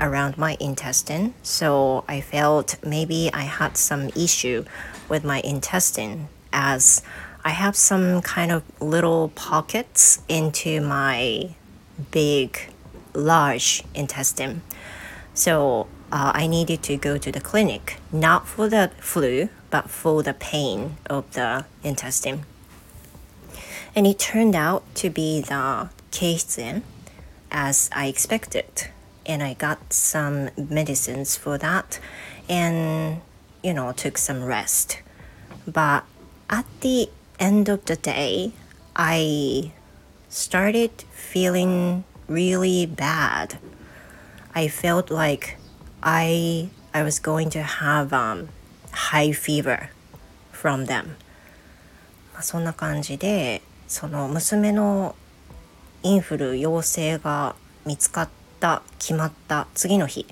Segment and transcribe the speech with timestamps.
[0.00, 1.34] around my intestine.
[1.42, 4.64] So I felt maybe I had some issue
[5.08, 7.02] with my intestine as
[7.44, 11.54] I have some kind of little pockets into my
[12.10, 12.58] big,
[13.12, 14.62] large intestine.
[15.34, 20.22] So uh, I needed to go to the clinic, not for the flu, but for
[20.22, 22.44] the pain of the intestine.
[23.94, 26.82] And it turned out to be the Keihitsen
[27.50, 28.88] as I expected
[29.29, 31.99] and I got some medicines for that
[32.49, 33.21] and
[33.63, 35.01] you know took some rest.
[35.67, 36.03] But
[36.49, 37.09] at the
[37.39, 38.53] end of the day,
[38.95, 39.71] I
[40.29, 43.59] started feeling really bad.
[44.55, 45.57] I felt like
[46.01, 48.49] I I was going to have um,
[48.91, 49.91] high fever
[50.51, 51.15] from them.
[52.41, 55.13] そんな感じでその娘の
[56.03, 57.53] インフル陽性が
[57.85, 58.29] 見つかっっ
[58.64, 60.26] た決まった次の日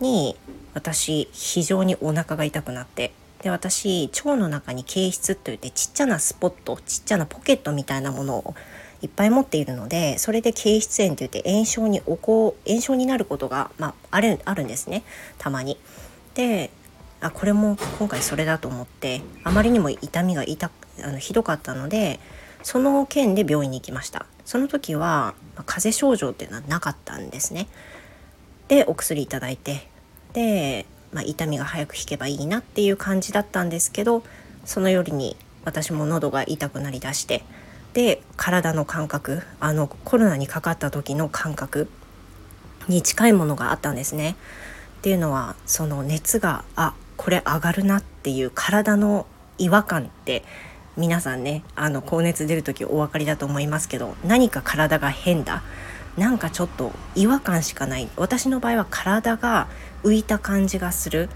[0.00, 0.36] に
[0.74, 8.54] 私非常にお腹が痛くなってで私腸の中に憩室といってちっちゃなスポットちっちゃなポケットみたいなものを
[9.00, 15.02] いっぱい持っているのでそれで憩室炎といって炎症に起こ炎症になることが、まあ、あるあるんですね
[15.38, 15.78] たまに。
[16.34, 16.70] で
[17.22, 20.70] あこれも今回それだと思ってあまりにも痛みが痛
[21.02, 22.20] あのひどかったので
[22.62, 27.68] その件で病院に行きましたその時は、まあ、風邪症状っていうのはなかったんですね。
[28.68, 29.88] でお薬いただいて。
[30.32, 34.22] で、まあ、痛みが早く引けばいいなっていう感じだったんですけど
[34.64, 37.42] その夜に私も喉が痛くなりだして。
[37.92, 41.88] で体の感覚あのコロナにかかった時の感覚
[42.88, 44.36] に近いものがあったんですね。
[44.98, 49.26] っていうのはその熱があこれ上がるなっていう体の
[49.58, 50.42] 違和感って
[50.96, 55.62] 皆さんねあの高熱出る時お分かりだと思いますけど何か体が変だ。
[56.18, 58.08] なんかちょっと違和感しかない。
[58.16, 59.68] 私の場合は体が
[60.02, 61.30] 浮いた感じがする。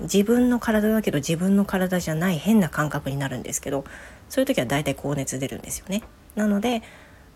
[0.00, 3.84] 自分の体だけど自分の体じゃない変な感覚になるんですけど
[4.28, 6.02] そういう時は大体高熱出るんですよね。
[6.34, 6.82] なので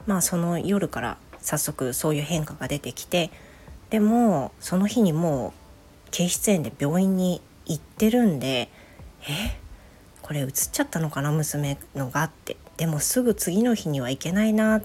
[0.07, 3.31] まあその夜から早速そういう変化が出てきて
[3.91, 5.55] でもその日にも
[6.07, 8.71] う経室炎で病院に行ってるんで
[9.29, 9.60] え？
[10.31, 14.83] これ映っちゃったのかな娘のがってでもすぐ次の日には行けないなっ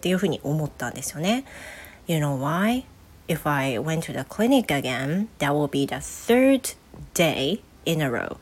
[0.00, 1.44] ていうふうに思ったんですよね。
[2.06, 2.84] You know why?
[3.26, 6.76] If I went to the clinic again, that will be the third
[7.12, 8.36] day in a row.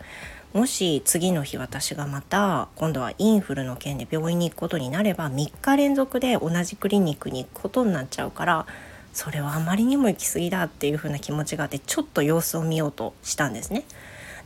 [0.53, 8.67] もし次の日私がまた今度はインフルの件で病院に行くことになれば3日連続で同じクリニックに行くことになっちゃうから
[9.15, 13.85] それはあまりにも行き過ぎだっていう風な気持ちがあってちょっと様子を見ようとしたんですね。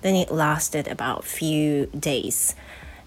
[0.05, 2.55] Then it lasted about few days.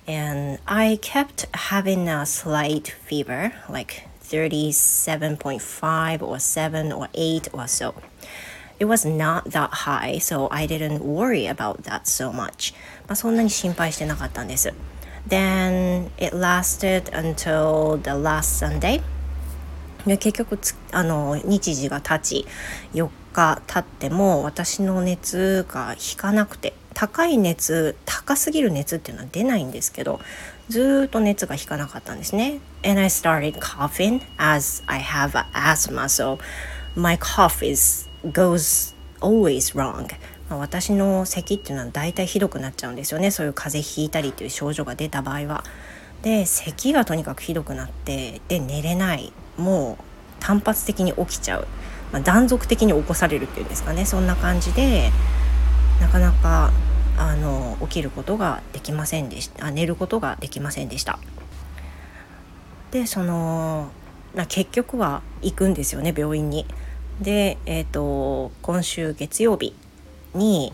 [0.06, 7.94] And I kept having a slight fever, like 37.5 or 7 or 8 or so.
[8.78, 12.74] it was not that high, so I didn't worry about that so much.
[13.06, 14.72] まあ、そんなに心配してなかったんです。
[15.28, 19.02] Then it lasted until the last Sunday.
[20.06, 20.58] で結局
[20.92, 22.46] あの日時が経ち
[22.92, 30.19] 4日経っても私の熱が引かなくて 高い熱高すぎる熱っていうのは出ないんですけど
[30.67, 32.59] ずっと熱が引かなかったんですね。
[32.83, 36.39] And I started coughing as I have asthma so
[36.97, 40.09] my cough is goes always wrong、
[40.49, 43.31] 私の咳っていうのは大体ひどくなっちゃうんですよね。
[43.31, 45.63] そういう風邪ひいたりという症状が出た場合は。
[46.21, 49.31] で咳がとにかくひどくなってで寝れない。
[49.55, 50.03] もう
[50.41, 51.67] 単発的に起きちゃう、
[52.11, 54.03] まあ、断続的に起こされるっていうんですかね。
[54.03, 55.11] そんな感じで
[56.01, 56.71] なかなか
[57.19, 61.19] あの起きることができませんでしたあ寝ることができませんでした。
[62.91, 63.91] でその、
[64.33, 66.65] ま、結局は行くんですよね病院に。
[67.21, 69.75] で、えーと、今週月曜日
[70.33, 70.73] に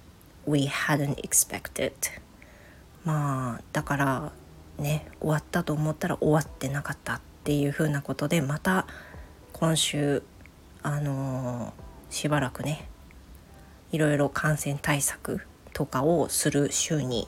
[0.45, 1.93] we hadn't expected.
[3.03, 4.31] まあだから
[4.77, 8.85] ね終わったと思ったら終わってなかったっていうふうなことでまた
[9.53, 10.23] 今週
[10.83, 12.87] あのー、しばらくね
[13.91, 15.41] いろいろ感染対策
[15.73, 17.27] とかをする週に、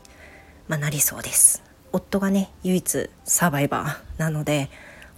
[0.67, 4.69] まあ、なりそうです夫がね唯一サバイバーなので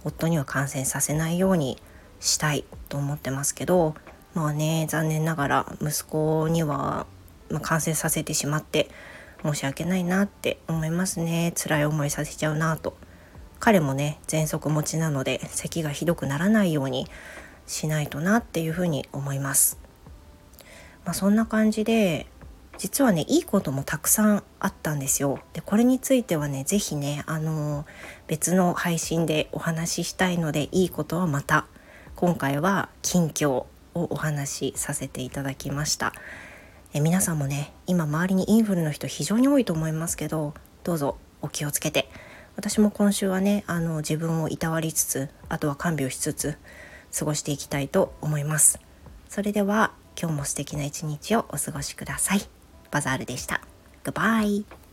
[0.04, 1.78] 夫には感染させないように
[2.20, 3.94] したいと思ってますけど
[4.36, 7.06] まあね残念ながら息子には、
[7.50, 8.90] まあ、感染させてしまって
[9.42, 11.54] 申し訳ないなって思いますね。
[11.56, 12.98] 辛い思いさせちゃうなと。
[13.60, 17.06] 彼もね喘息持ちなので咳がひどくならないように
[17.66, 19.78] しないとなっていうふうに思います。
[21.06, 22.26] まあ、そんな感じで
[22.76, 25.38] 実はねいいこともたくさんあったんですよ。
[25.54, 27.86] でこれについてはね是非ねあの
[28.26, 31.64] 別の配信でお話ししたいのでいいことはまた
[32.16, 33.64] 今回は近況
[33.96, 36.12] をお話しさせていただきました。
[36.92, 42.08] え皆さんもね今周りにインフルの人非常に多いと思いますけどどうぞお気をつけて
[42.56, 46.56] 私も今週はねあの自分をいたわりつつあとは看病しつつ
[47.16, 48.80] 過ごしていきたいと思います。
[49.28, 52.40] それでは今日も素敵な一日をお過ごしください。
[52.90, 53.60] バザールでした。
[54.04, 54.85] Goodbye!